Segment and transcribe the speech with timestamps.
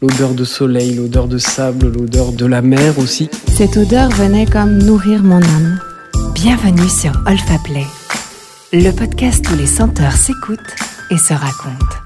[0.00, 3.28] L'odeur de soleil, l'odeur de sable, l'odeur de la mer aussi.
[3.48, 5.80] Cette odeur venait comme nourrir mon âme.
[6.36, 7.82] Bienvenue sur Olfa Play,
[8.72, 10.76] le podcast où les senteurs s'écoutent
[11.10, 11.96] et se racontent.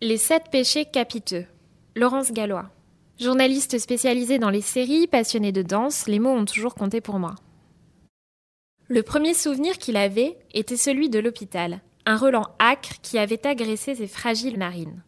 [0.00, 1.44] Les sept péchés capiteux.
[1.94, 2.70] Laurence Gallois.
[3.20, 7.34] Journaliste spécialisée dans les séries, passionnée de danse, les mots ont toujours compté pour moi.
[8.88, 13.94] Le premier souvenir qu'il avait était celui de l'hôpital, un Roland acre qui avait agressé
[13.94, 15.02] ses fragiles narines.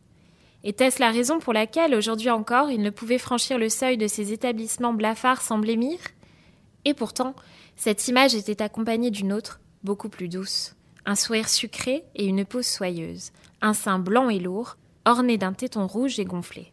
[0.64, 4.32] Était-ce la raison pour laquelle, aujourd'hui encore, il ne pouvait franchir le seuil de ces
[4.32, 5.98] établissements blafards sans blêmir?
[6.84, 7.34] Et pourtant,
[7.76, 10.74] cette image était accompagnée d'une autre, beaucoup plus douce.
[11.04, 15.86] Un sourire sucré et une peau soyeuse, un sein blanc et lourd, orné d'un téton
[15.86, 16.72] rouge et gonflé.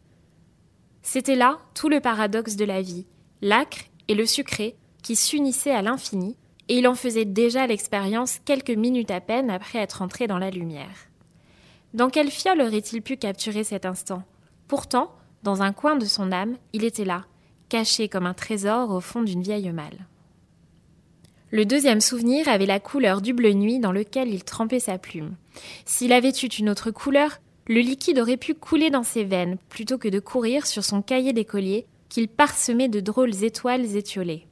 [1.02, 3.06] C'était là tout le paradoxe de la vie,
[3.42, 6.38] l'acre et le sucré qui s'unissaient à l'infini
[6.70, 10.50] et il en faisait déjà l'expérience quelques minutes à peine après être entré dans la
[10.50, 11.08] lumière.
[11.94, 14.24] Dans quelle fiole aurait-il pu capturer cet instant?
[14.68, 15.12] Pourtant,
[15.44, 17.26] dans un coin de son âme, il était là,
[17.70, 20.08] caché comme un trésor au fond d'une vieille malle.
[21.52, 25.36] Le deuxième souvenir avait la couleur du bleu nuit dans lequel il trempait sa plume.
[25.86, 30.00] S'il avait eu une autre couleur, le liquide aurait pu couler dans ses veines plutôt
[30.00, 34.48] que de courir sur son cahier d'écolier qu'il parsemait de drôles étoiles étiolées.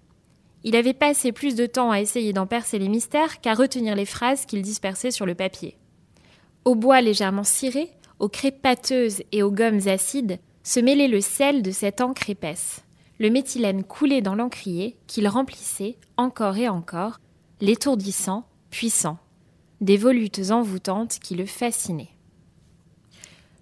[0.63, 4.05] Il avait passé plus de temps à essayer d'en percer les mystères qu'à retenir les
[4.05, 5.77] phrases qu'il dispersait sur le papier.
[6.65, 11.63] Au bois légèrement ciré, aux crêpes pâteuses et aux gommes acides, se mêlait le sel
[11.63, 12.83] de cette encre épaisse.
[13.17, 17.19] Le méthylène coulait dans l'encrier qu'il remplissait encore et encore,
[17.59, 19.17] l'étourdissant, puissant.
[19.79, 22.11] Des volutes envoûtantes qui le fascinaient.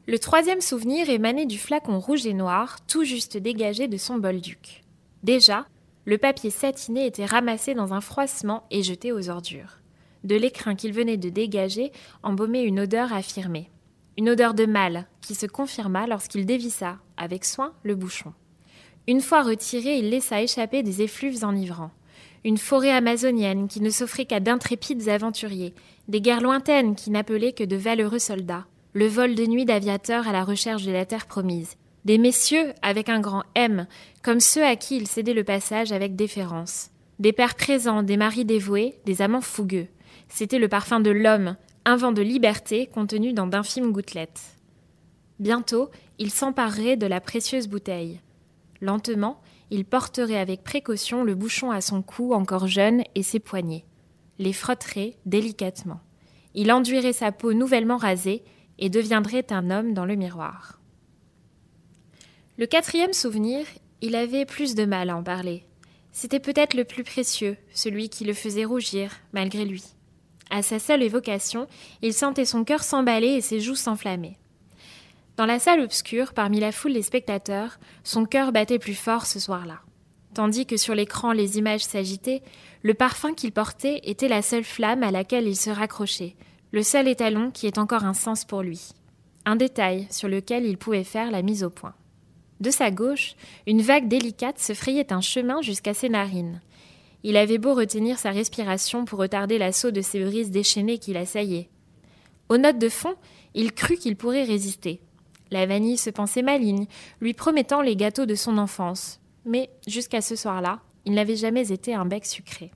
[0.07, 4.83] Le troisième souvenir émanait du flacon rouge et noir, tout juste dégagé de son bolduc.
[5.23, 5.65] Déjà,
[6.09, 9.77] le papier satiné était ramassé dans un froissement et jeté aux ordures.
[10.23, 11.91] De l'écrin qu'il venait de dégager
[12.23, 13.69] embaumait une odeur affirmée.
[14.17, 18.33] Une odeur de mal qui se confirma lorsqu'il dévissa, avec soin, le bouchon.
[19.07, 21.91] Une fois retiré, il laissa échapper des effluves enivrants.
[22.43, 25.75] Une forêt amazonienne qui ne s'offrait qu'à d'intrépides aventuriers,
[26.07, 30.31] des guerres lointaines qui n'appelaient que de valeureux soldats, le vol de nuit d'aviateurs à
[30.31, 31.75] la recherche de la terre promise,
[32.09, 33.85] des messieurs avec un grand M,
[34.23, 36.89] comme ceux à qui il cédait le passage avec déférence.
[37.19, 39.85] Des pères présents, des maris dévoués, des amants fougueux.
[40.27, 41.55] C'était le parfum de l'homme,
[41.85, 44.57] un vent de liberté contenu dans d'infimes gouttelettes.
[45.37, 48.19] Bientôt, il s'emparerait de la précieuse bouteille.
[48.81, 49.39] Lentement,
[49.69, 53.85] il porterait avec précaution le bouchon à son cou encore jeune et ses poignets.
[54.39, 55.99] Les frotterait délicatement.
[56.55, 58.43] Il enduirait sa peau nouvellement rasée
[58.79, 60.78] et deviendrait un homme dans le miroir.
[62.59, 63.65] Le quatrième souvenir,
[64.01, 65.63] il avait plus de mal à en parler.
[66.11, 69.81] C'était peut-être le plus précieux, celui qui le faisait rougir, malgré lui.
[70.49, 71.67] À sa seule évocation,
[72.01, 74.37] il sentait son cœur s'emballer et ses joues s'enflammer.
[75.37, 79.39] Dans la salle obscure, parmi la foule des spectateurs, son cœur battait plus fort ce
[79.39, 79.79] soir-là.
[80.33, 82.43] Tandis que sur l'écran les images s'agitaient,
[82.83, 86.35] le parfum qu'il portait était la seule flamme à laquelle il se raccrochait,
[86.73, 88.89] le seul étalon qui ait encore un sens pour lui.
[89.45, 91.93] Un détail sur lequel il pouvait faire la mise au point.
[92.59, 93.35] De sa gauche,
[93.67, 96.61] une vague délicate se frayait un chemin jusqu'à ses narines.
[97.23, 101.69] Il avait beau retenir sa respiration pour retarder l'assaut de ces brises déchaînées qui l'assaillaient.
[102.49, 103.15] Aux notes de fond,
[103.53, 105.01] il crut qu'il pourrait résister.
[105.51, 106.85] La vanille se pensait maligne,
[107.21, 109.19] lui promettant les gâteaux de son enfance.
[109.45, 112.71] Mais, jusqu'à ce soir-là, il n'avait jamais été un bec sucré.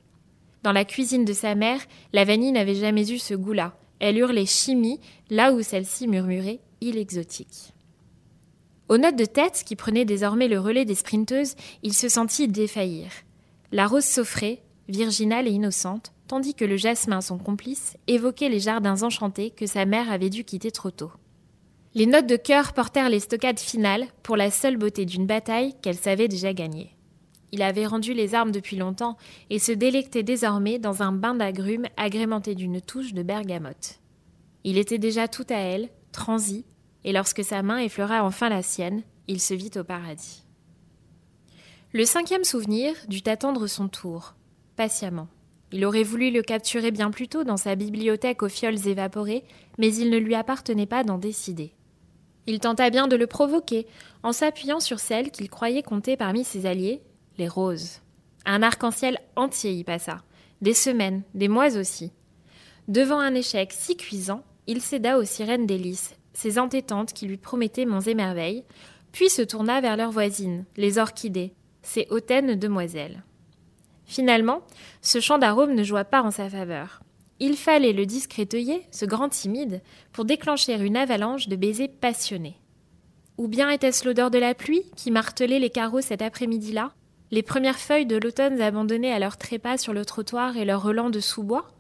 [0.64, 1.82] Dans la cuisine de sa mère,
[2.14, 3.76] la vanille n'avait jamais eu ce goût-là.
[4.00, 7.74] Elle hurlait chimie, là où celle-ci murmurait il exotique.
[8.94, 13.10] Aux notes de tête, qui prenaient désormais le relais des sprinteuses, il se sentit défaillir.
[13.72, 19.02] La rose s'offrait, virginale et innocente, tandis que le jasmin, son complice, évoquait les jardins
[19.02, 21.10] enchantés que sa mère avait dû quitter trop tôt.
[21.96, 25.98] Les notes de cœur portèrent les stockades finales pour la seule beauté d'une bataille qu'elle
[25.98, 26.96] savait déjà gagner.
[27.52, 29.18] Il avait rendu les armes depuis longtemps
[29.50, 34.02] et se délectait désormais dans un bain d'agrumes agrémenté d'une touche de bergamote.
[34.64, 36.64] Il était déjà tout à elle, transi,
[37.04, 40.44] et lorsque sa main effleura enfin la sienne, il se vit au paradis.
[41.92, 44.36] Le cinquième souvenir dut attendre son tour,
[44.76, 45.28] patiemment.
[45.72, 49.44] Il aurait voulu le capturer bien plus tôt dans sa bibliothèque aux fioles évaporées,
[49.78, 51.74] mais il ne lui appartenait pas d'en décider.
[52.46, 53.88] Il tenta bien de le provoquer,
[54.22, 57.02] en s'appuyant sur celle qu'il croyait compter parmi ses alliés,
[57.38, 58.02] les roses.
[58.46, 60.24] Un arc-en-ciel entier y passa,
[60.62, 62.12] des semaines, des mois aussi.
[62.88, 67.86] Devant un échec si cuisant, il céda aux sirènes délices ses entêtantes qui lui promettaient
[67.86, 68.64] monts et merveilles,
[69.12, 73.24] puis se tourna vers leurs voisines, les orchidées, ces hautaines demoiselles.
[74.06, 74.62] Finalement,
[75.02, 77.02] ce chant d'arôme ne joua pas en sa faveur.
[77.40, 78.48] Il fallait le discret
[78.92, 79.82] ce grand timide,
[80.12, 82.58] pour déclencher une avalanche de baisers passionnés.
[83.38, 86.94] Ou bien était-ce l'odeur de la pluie qui martelait les carreaux cet après-midi-là,
[87.32, 91.10] les premières feuilles de l'automne abandonnées à leur trépas sur le trottoir et leur relents
[91.10, 91.72] de sous-bois?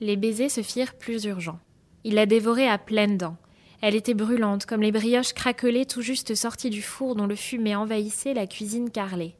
[0.00, 1.58] Les baisers se firent plus urgents.
[2.04, 3.36] Il la dévorait à pleines dents.
[3.86, 7.74] Elle était brûlante, comme les brioches craquelées tout juste sorties du four dont le fumet
[7.74, 9.36] envahissait la cuisine carrelée.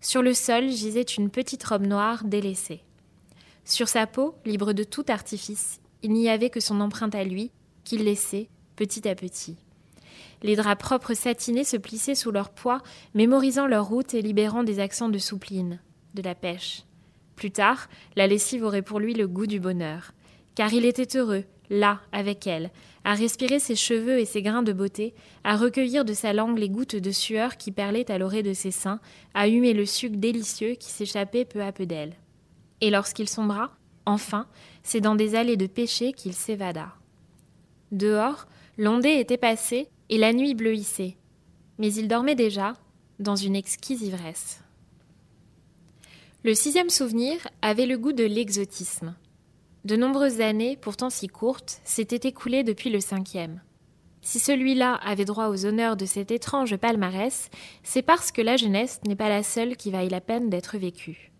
[0.00, 2.80] Sur le sol gisait une petite robe noire délaissée.
[3.66, 7.50] Sur sa peau, libre de tout artifice, il n'y avait que son empreinte à lui,
[7.84, 9.58] qu'il laissait, petit à petit.
[10.42, 12.80] Les draps propres satinés se plissaient sous leur poids,
[13.12, 15.80] mémorisant leur route et libérant des accents de soupline,
[16.14, 16.84] de la pêche.
[17.34, 20.12] Plus tard, la lessive aurait pour lui le goût du bonheur,
[20.54, 22.70] car il était heureux, là, avec elle,
[23.04, 25.14] à respirer ses cheveux et ses grains de beauté,
[25.44, 28.70] à recueillir de sa langue les gouttes de sueur qui perlaient à l'orée de ses
[28.70, 29.00] seins,
[29.34, 32.14] à humer le suc délicieux qui s'échappait peu à peu d'elle.
[32.80, 33.76] Et lorsqu'il sombra,
[34.06, 34.46] enfin,
[34.82, 36.94] c'est dans des allées de péché qu'il s'évada.
[37.92, 38.46] Dehors,
[38.76, 41.16] l'ondée était passée et la nuit bleuissait,
[41.78, 42.74] mais il dormait déjà,
[43.18, 44.60] dans une exquise ivresse.
[46.44, 49.14] Le sixième souvenir avait le goût de l'exotisme.
[49.86, 53.62] De nombreuses années, pourtant si courtes, s'étaient écoulées depuis le cinquième.
[54.20, 57.50] Si celui-là avait droit aux honneurs de cet étrange palmarès,
[57.84, 61.30] c'est parce que la jeunesse n'est pas la seule qui vaille la peine d'être vécue.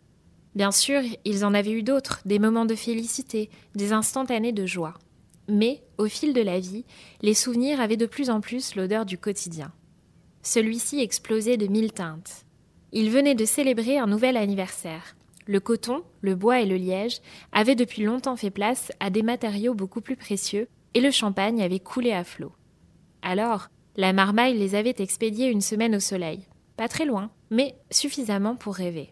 [0.54, 4.94] Bien sûr, ils en avaient eu d'autres, des moments de félicité, des instantanés de joie.
[5.48, 6.84] Mais, au fil de la vie,
[7.22, 9.72] les souvenirs avaient de plus en plus l'odeur du quotidien.
[10.42, 12.44] Celui-ci explosait de mille teintes.
[12.92, 15.15] Il venait de célébrer un nouvel anniversaire.
[15.46, 17.20] Le coton, le bois et le liège
[17.52, 21.78] avaient depuis longtemps fait place à des matériaux beaucoup plus précieux, et le champagne avait
[21.78, 22.52] coulé à flot.
[23.22, 26.46] Alors, la marmaille les avait expédiés une semaine au soleil.
[26.76, 29.10] Pas très loin, mais suffisamment pour rêver.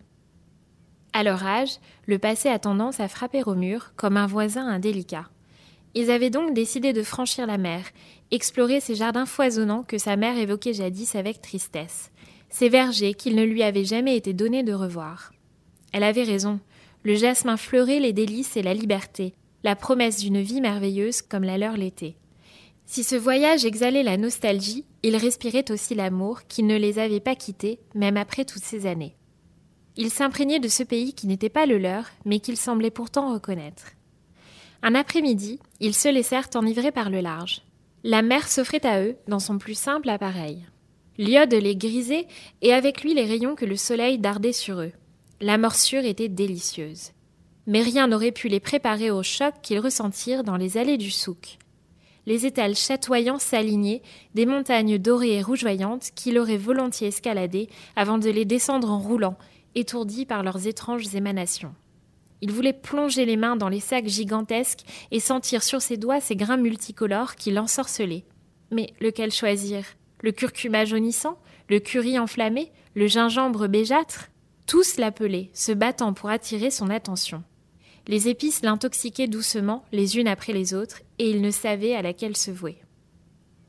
[1.12, 5.28] À leur âge, le passé a tendance à frapper au mur comme un voisin indélicat.
[5.94, 7.84] Ils avaient donc décidé de franchir la mer,
[8.32, 12.10] explorer ces jardins foisonnants que sa mère évoquait jadis avec tristesse,
[12.48, 15.33] ces vergers qu'il ne lui avait jamais été donné de revoir.
[15.94, 16.58] Elle avait raison.
[17.04, 19.32] Le jasmin fleurait les délices et la liberté,
[19.62, 22.16] la promesse d'une vie merveilleuse comme la leur l'était.
[22.84, 27.36] Si ce voyage exhalait la nostalgie, il respirait aussi l'amour qui ne les avait pas
[27.36, 29.14] quittés, même après toutes ces années.
[29.96, 33.92] Ils s'imprégnaient de ce pays qui n'était pas le leur, mais qu'ils semblaient pourtant reconnaître.
[34.82, 37.62] Un après-midi, ils se laissèrent enivrer par le large.
[38.02, 40.66] La mer s'offrait à eux dans son plus simple appareil.
[41.18, 42.26] L'iode les grisait
[42.62, 44.92] et avec lui les rayons que le soleil dardait sur eux.
[45.40, 47.10] La morsure était délicieuse.
[47.66, 51.58] Mais rien n'aurait pu les préparer au choc qu'ils ressentirent dans les allées du souk.
[52.26, 54.02] Les étals chatoyants s'alignaient,
[54.34, 59.36] des montagnes dorées et rougeoyantes qu'il aurait volontiers escaladées avant de les descendre en roulant,
[59.74, 61.74] étourdis par leurs étranges émanations.
[62.40, 66.36] Il voulait plonger les mains dans les sacs gigantesques et sentir sur ses doigts ces
[66.36, 68.24] grains multicolores qui l'ensorcelaient.
[68.70, 69.84] Mais lequel choisir?
[70.22, 71.38] Le curcuma jaunissant?
[71.68, 72.70] Le curry enflammé?
[72.94, 74.28] Le gingembre béjâtre?
[74.66, 77.42] Tous l'appelaient, se battant pour attirer son attention.
[78.06, 82.36] Les épices l'intoxiquaient doucement, les unes après les autres, et il ne savait à laquelle
[82.36, 82.78] se vouer.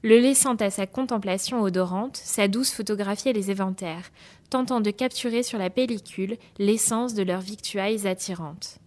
[0.03, 4.11] Le laissant à sa contemplation odorante, sa douce photographiait les éventaires,
[4.49, 8.77] tentant de capturer sur la pellicule l'essence de leurs victuailles attirantes.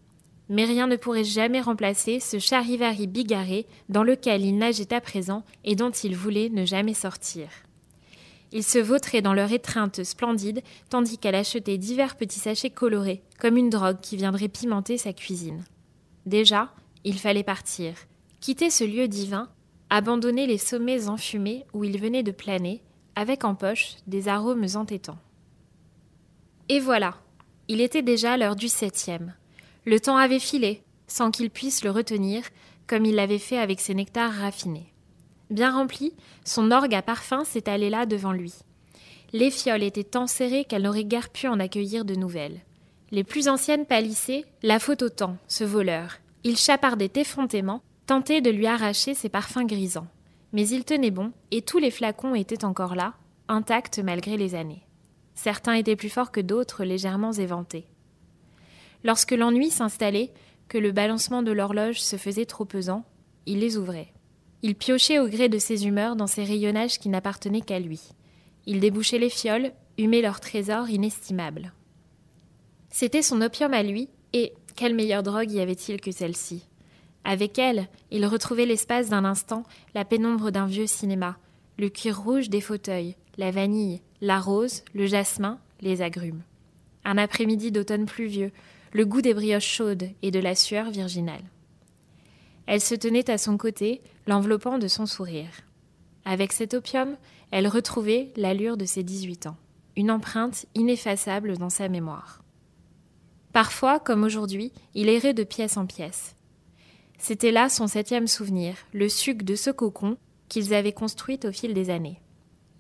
[0.49, 5.44] Mais rien ne pourrait jamais remplacer ce charivari bigarré dans lequel il nageait à présent
[5.65, 7.48] et dont il voulait ne jamais sortir.
[8.52, 13.56] Ils se vautraient dans leur étreinte splendide, tandis qu'elle achetait divers petits sachets colorés, comme
[13.56, 15.64] une drogue qui viendrait pimenter sa cuisine.
[16.24, 16.72] Déjà,
[17.05, 17.94] il fallait partir,
[18.40, 19.48] quitter ce lieu divin,
[19.90, 22.82] abandonner les sommets enfumés où il venait de planer,
[23.14, 25.19] avec en poche des arômes entêtants.
[26.69, 27.17] Et voilà,
[27.69, 29.34] il était déjà l'heure du septième.
[29.84, 32.44] Le temps avait filé, sans qu'il puisse le retenir,
[32.86, 34.93] comme il l'avait fait avec ses nectars raffinés.
[35.50, 36.12] Bien rempli,
[36.44, 38.52] son orgue à parfum s'étalait là devant lui.
[39.32, 42.60] Les fioles étaient tant serrées qu'elle n'aurait guère pu en accueillir de nouvelles.
[43.10, 46.19] Les plus anciennes pâlissaient, la faute au temps, ce voleur.
[46.44, 50.06] Il chapardait effrontément, tentait de lui arracher ses parfums grisants.
[50.52, 53.14] Mais il tenait bon, et tous les flacons étaient encore là,
[53.48, 54.86] intacts malgré les années.
[55.34, 57.86] Certains étaient plus forts que d'autres, légèrement éventés.
[59.05, 60.32] Lorsque l'ennui s'installait,
[60.69, 63.05] que le balancement de l'horloge se faisait trop pesant,
[63.46, 64.12] il les ouvrait.
[64.62, 68.00] Il piochait au gré de ses humeurs dans ces rayonnages qui n'appartenaient qu'à lui.
[68.67, 71.72] Il débouchait les fioles, humait leurs trésors inestimables.
[72.91, 76.67] C'était son opium à lui, et quelle meilleure drogue y avait-il que celle-ci?
[77.24, 81.36] Avec elle, il retrouvait l'espace d'un instant la pénombre d'un vieux cinéma,
[81.79, 86.43] le cuir rouge des fauteuils, la vanille, la rose, le jasmin, les agrumes.
[87.05, 88.50] Un après-midi d'automne pluvieux,
[88.93, 91.44] le goût des brioches chaudes et de la sueur virginale.
[92.67, 95.63] Elle se tenait à son côté, l'enveloppant de son sourire.
[96.27, 97.17] Avec cet opium,
[97.51, 99.56] elle retrouvait l'allure de ses 18 ans,
[99.97, 102.44] une empreinte ineffaçable dans sa mémoire.
[103.55, 106.37] Parfois, comme aujourd'hui, il errait de pièce en pièce.
[107.17, 110.19] C'était là son septième souvenir, le suc de ce cocon
[110.51, 112.20] qu'ils avaient construit au fil des années.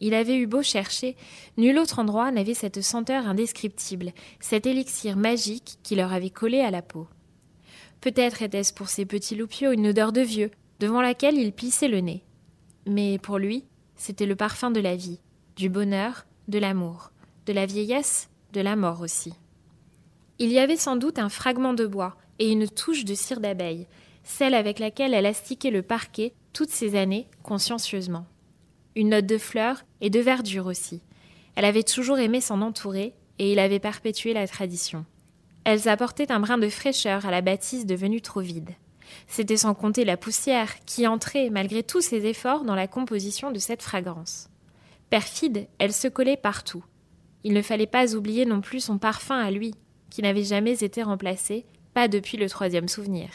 [0.00, 1.16] Il avait eu beau chercher,
[1.56, 6.70] nul autre endroit n'avait cette senteur indescriptible, cet élixir magique qui leur avait collé à
[6.70, 7.08] la peau.
[8.02, 12.00] Peut-être était-ce pour ces petits loupiaux une odeur de vieux, devant laquelle il plissait le
[12.00, 12.24] nez.
[12.86, 13.64] Mais pour lui,
[13.96, 15.20] c'était le parfum de la vie,
[15.56, 17.10] du bonheur, de l'amour,
[17.46, 19.32] de la vieillesse, de la mort aussi.
[20.38, 23.86] Il y avait sans doute un fragment de bois et une touche de cire d'abeille,
[24.22, 28.26] celle avec laquelle elle astiquait le parquet toutes ces années consciencieusement.
[28.94, 31.02] Une note de fleurs et de verdure aussi.
[31.56, 35.04] Elle avait toujours aimé s'en entourer et il avait perpétué la tradition.
[35.64, 38.70] Elles apportaient un brin de fraîcheur à la bâtisse devenue trop vide.
[39.26, 43.58] C'était sans compter la poussière qui entrait, malgré tous ses efforts, dans la composition de
[43.58, 44.48] cette fragrance.
[45.10, 46.84] Perfide, elle se collait partout.
[47.44, 49.74] Il ne fallait pas oublier non plus son parfum à lui,
[50.10, 53.28] qui n'avait jamais été remplacé, pas depuis le troisième souvenir.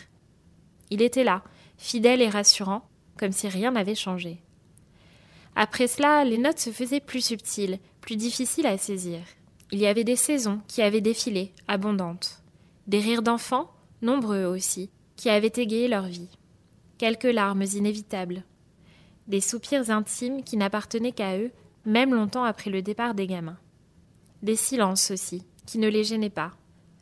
[0.90, 1.44] Il était là,
[1.78, 2.88] fidèle et rassurant,
[3.18, 4.42] comme si rien n'avait changé.
[5.56, 9.20] Après cela, les notes se faisaient plus subtiles, plus difficiles à saisir.
[9.72, 12.42] Il y avait des saisons qui avaient défilé, abondantes.
[12.88, 14.90] Des rires d'enfants, nombreux aussi,
[15.24, 16.28] qui avaient égayé leur vie.
[16.98, 18.44] Quelques larmes inévitables.
[19.30, 21.52] Des soupirs intimes qui n'appartenaient qu'à eux,
[21.86, 23.58] même longtemps après le départ des gamins.
[24.42, 26.52] Des silences aussi, qui ne les gênaient pas.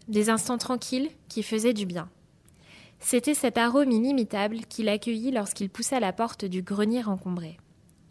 [0.08, 2.12] Des instants tranquilles qui faisaient du bien.
[3.00, 7.58] C'était cet arôme inimitable qu'il accueillit lorsqu'il poussa la porte du grenier encombré.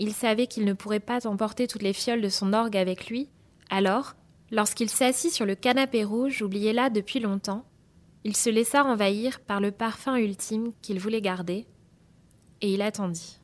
[0.01, 3.29] Il savait qu'il ne pourrait pas emporter toutes les fioles de son orgue avec lui,
[3.71, 4.17] alors,
[4.51, 7.65] lorsqu'il s'assit sur le canapé rouge oublié là depuis longtemps,
[8.25, 11.67] il se laissa envahir par le parfum ultime qu'il voulait garder,
[12.61, 13.39] et il attendit.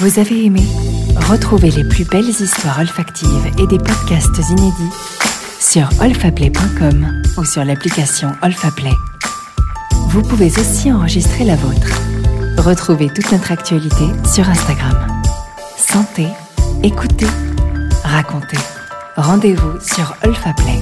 [0.00, 0.62] Vous avez aimé
[1.28, 4.92] Retrouvez les plus belles histoires olfactives et des podcasts inédits
[5.60, 8.92] sur olfaplay.com ou sur l'application Olfaplay.
[10.08, 11.88] Vous pouvez aussi enregistrer la vôtre.
[12.58, 15.22] Retrouvez toute notre actualité sur Instagram.
[15.76, 16.28] Sentez,
[16.82, 17.26] écoutez,
[18.02, 18.58] racontez.
[19.16, 20.80] Rendez-vous sur Olfaplay.